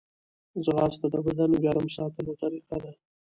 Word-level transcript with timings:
ځغاسته 0.63 1.07
د 1.13 1.15
بدن 1.27 1.51
ګرم 1.63 1.87
ساتلو 1.97 2.33
طریقه 2.41 2.75
ده 2.83 2.91